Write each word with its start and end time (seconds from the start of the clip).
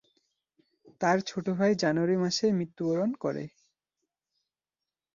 তার 1.01 1.17
ছোট 1.21 1.45
ভাই 1.57 1.71
জানুয়ারি 1.81 2.15
মাসে 2.17 2.45
মৃত্যুবরণ 2.57 3.11
করে। 3.23 3.43